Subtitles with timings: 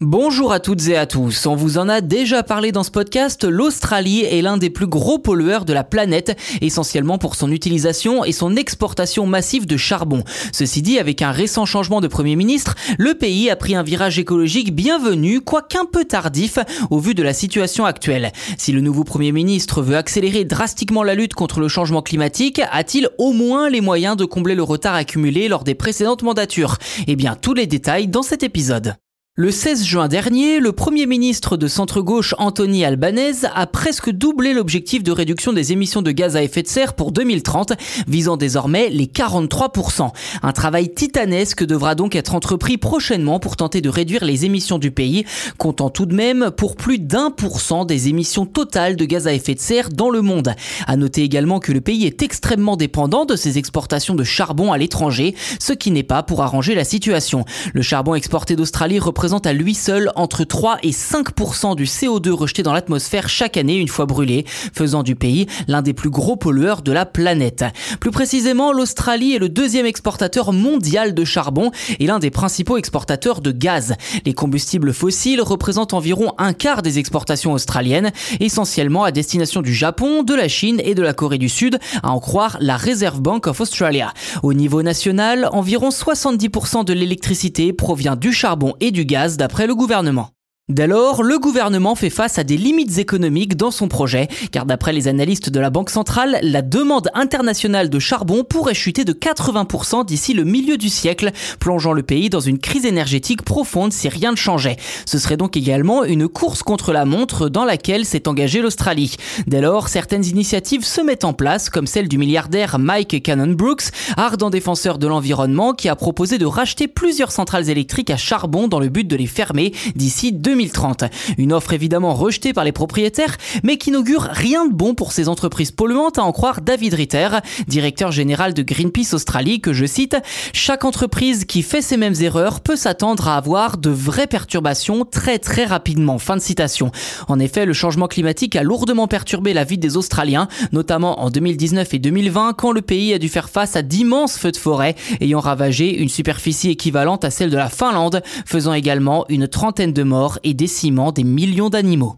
[0.00, 1.44] Bonjour à toutes et à tous.
[1.46, 3.42] On vous en a déjà parlé dans ce podcast.
[3.42, 8.30] L'Australie est l'un des plus gros pollueurs de la planète, essentiellement pour son utilisation et
[8.30, 10.22] son exportation massive de charbon.
[10.52, 14.20] Ceci dit, avec un récent changement de Premier ministre, le pays a pris un virage
[14.20, 16.60] écologique bienvenu, quoique un peu tardif
[16.90, 18.30] au vu de la situation actuelle.
[18.56, 23.08] Si le nouveau Premier ministre veut accélérer drastiquement la lutte contre le changement climatique, a-t-il
[23.18, 26.76] au moins les moyens de combler le retard accumulé lors des précédentes mandatures?
[27.08, 28.94] Eh bien, tous les détails dans cet épisode.
[29.40, 35.04] Le 16 juin dernier, le Premier ministre de centre-gauche Anthony Albanese a presque doublé l'objectif
[35.04, 37.74] de réduction des émissions de gaz à effet de serre pour 2030,
[38.08, 40.10] visant désormais les 43%.
[40.42, 44.90] Un travail titanesque devra donc être entrepris prochainement pour tenter de réduire les émissions du
[44.90, 45.24] pays,
[45.56, 49.34] comptant tout de même pour plus d'un pour cent des émissions totales de gaz à
[49.34, 50.52] effet de serre dans le monde.
[50.88, 54.78] À noter également que le pays est extrêmement dépendant de ses exportations de charbon à
[54.78, 57.44] l'étranger, ce qui n'est pas pour arranger la situation.
[57.72, 62.30] Le charbon exporté d'Australie représente représente à lui seul entre 3 et 5% du CO2
[62.30, 66.36] rejeté dans l'atmosphère chaque année une fois brûlé, faisant du pays l'un des plus gros
[66.36, 67.66] pollueurs de la planète.
[68.00, 73.42] Plus précisément, l'Australie est le deuxième exportateur mondial de charbon et l'un des principaux exportateurs
[73.42, 73.96] de gaz.
[74.24, 80.22] Les combustibles fossiles représentent environ un quart des exportations australiennes, essentiellement à destination du Japon,
[80.22, 83.46] de la Chine et de la Corée du Sud, à en croire la Reserve Bank
[83.46, 84.14] of Australia.
[84.42, 89.74] Au niveau national, environ 70% de l'électricité provient du charbon et du gaz d'après le
[89.74, 90.30] gouvernement.
[90.68, 94.92] Dès lors, le gouvernement fait face à des limites économiques dans son projet, car d'après
[94.92, 100.04] les analystes de la Banque centrale, la demande internationale de charbon pourrait chuter de 80%
[100.04, 104.32] d'ici le milieu du siècle, plongeant le pays dans une crise énergétique profonde si rien
[104.32, 104.76] ne changeait.
[105.06, 109.16] Ce serait donc également une course contre la montre dans laquelle s'est engagée l'Australie.
[109.46, 113.84] Dès lors, certaines initiatives se mettent en place, comme celle du milliardaire Mike Cannon Brooks,
[114.18, 118.80] ardent défenseur de l'environnement, qui a proposé de racheter plusieurs centrales électriques à charbon dans
[118.80, 120.57] le but de les fermer d'ici 2020.
[120.58, 121.04] 2030.
[121.38, 125.28] Une offre évidemment rejetée par les propriétaires, mais qui n'augure rien de bon pour ces
[125.28, 127.28] entreprises polluantes, à en croire David Ritter,
[127.68, 130.16] directeur général de Greenpeace Australie, que je cite,
[130.52, 135.38] Chaque entreprise qui fait ces mêmes erreurs peut s'attendre à avoir de vraies perturbations très
[135.38, 136.18] très rapidement.
[136.18, 136.90] Fin de citation.
[137.28, 141.94] En effet, le changement climatique a lourdement perturbé la vie des Australiens, notamment en 2019
[141.94, 145.40] et 2020, quand le pays a dû faire face à d'immenses feux de forêt ayant
[145.40, 150.40] ravagé une superficie équivalente à celle de la Finlande, faisant également une trentaine de morts
[150.48, 152.16] et décimant des millions d'animaux.